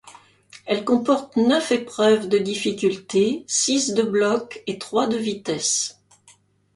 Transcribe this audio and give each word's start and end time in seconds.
Elle 0.65 0.83
comporte 0.83 1.35
neuf 1.37 1.71
épreuves 1.71 2.27
de 2.27 2.39
difficulté, 2.39 3.45
six 3.47 3.93
de 3.93 4.01
bloc 4.01 4.63
et 4.65 4.79
trois 4.79 5.05
de 5.05 5.15
vitesse. 5.15 6.01